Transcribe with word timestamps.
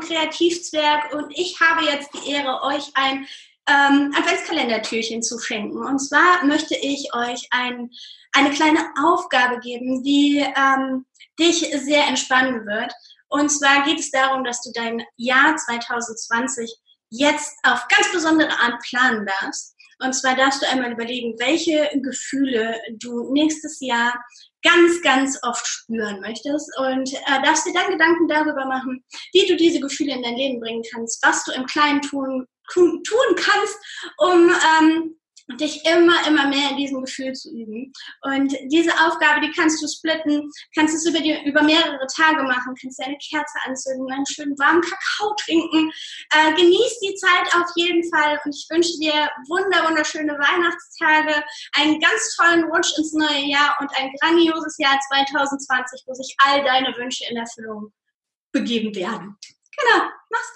Kreativzwerg 0.00 1.14
und 1.14 1.30
ich 1.30 1.60
habe 1.60 1.84
jetzt 1.84 2.10
die 2.14 2.30
Ehre, 2.30 2.62
euch 2.62 2.90
ein 2.94 3.26
ähm, 3.68 4.12
Adventskalendertürchen 4.16 5.22
zu 5.22 5.38
schenken. 5.38 5.78
Und 5.78 5.98
zwar 5.98 6.44
möchte 6.44 6.76
ich 6.76 7.12
euch 7.14 7.48
ein, 7.50 7.90
eine 8.32 8.50
kleine 8.50 8.80
Aufgabe 9.04 9.58
geben, 9.60 10.02
die 10.02 10.38
ähm, 10.38 11.04
dich 11.38 11.68
sehr 11.84 12.06
entspannen 12.06 12.66
wird. 12.66 12.92
Und 13.28 13.50
zwar 13.50 13.84
geht 13.84 13.98
es 13.98 14.10
darum, 14.10 14.44
dass 14.44 14.62
du 14.62 14.70
dein 14.72 15.02
Jahr 15.16 15.56
2020 15.56 16.72
jetzt 17.10 17.56
auf 17.64 17.86
ganz 17.88 18.12
besondere 18.12 18.50
Art 18.58 18.80
planen 18.82 19.26
darfst. 19.26 19.75
Und 20.02 20.12
zwar 20.12 20.36
darfst 20.36 20.62
du 20.62 20.68
einmal 20.68 20.92
überlegen, 20.92 21.38
welche 21.38 21.90
Gefühle 22.02 22.80
du 22.98 23.32
nächstes 23.32 23.80
Jahr 23.80 24.14
ganz, 24.62 25.00
ganz 25.02 25.38
oft 25.42 25.66
spüren 25.66 26.20
möchtest. 26.20 26.70
Und 26.78 27.12
äh, 27.12 27.42
darfst 27.42 27.66
dir 27.66 27.72
dann 27.72 27.90
Gedanken 27.90 28.28
darüber 28.28 28.66
machen, 28.66 29.04
wie 29.32 29.46
du 29.46 29.56
diese 29.56 29.80
Gefühle 29.80 30.14
in 30.14 30.22
dein 30.22 30.36
Leben 30.36 30.60
bringen 30.60 30.82
kannst, 30.92 31.24
was 31.24 31.44
du 31.44 31.52
im 31.52 31.66
Kleinen 31.66 32.02
tun, 32.02 32.46
tun, 32.72 33.02
kannst, 33.36 33.78
um 34.18 34.50
ähm, 34.50 35.05
dich 35.60 35.84
immer, 35.84 36.26
immer 36.26 36.48
mehr 36.48 36.70
in 36.70 36.76
diesem 36.76 37.02
Gefühl 37.02 37.32
zu 37.32 37.50
üben. 37.50 37.92
Und 38.22 38.54
diese 38.70 38.92
Aufgabe, 38.92 39.40
die 39.40 39.52
kannst 39.52 39.82
du 39.82 39.88
splitten, 39.88 40.50
kannst 40.74 40.94
es 40.94 41.06
über, 41.06 41.20
die, 41.20 41.36
über 41.44 41.62
mehrere 41.62 42.06
Tage 42.14 42.42
machen, 42.42 42.74
kannst 42.80 42.98
dir 42.98 43.06
eine 43.06 43.18
Kerze 43.18 43.58
anzünden, 43.66 44.10
einen 44.12 44.26
schönen 44.26 44.58
warmen 44.58 44.82
Kakao 44.82 45.34
trinken. 45.44 45.90
Äh, 46.32 46.54
genieß 46.54 47.00
die 47.00 47.14
Zeit 47.14 47.54
auf 47.54 47.70
jeden 47.76 48.08
Fall 48.10 48.40
und 48.44 48.54
ich 48.54 48.66
wünsche 48.70 48.98
dir 48.98 49.28
wunder, 49.48 49.86
wunderschöne 49.88 50.32
Weihnachtstage, 50.32 51.44
einen 51.74 52.00
ganz 52.00 52.36
tollen 52.36 52.64
Rutsch 52.64 52.96
ins 52.98 53.12
neue 53.12 53.46
Jahr 53.46 53.76
und 53.80 53.90
ein 53.96 54.10
grandioses 54.20 54.76
Jahr 54.78 54.98
2020, 55.08 56.02
wo 56.06 56.14
sich 56.14 56.34
all 56.38 56.64
deine 56.64 56.96
Wünsche 56.96 57.24
in 57.30 57.36
Erfüllung 57.36 57.92
begeben 58.52 58.94
werden. 58.94 59.36
Genau, 59.76 60.08
mach's 60.30 60.55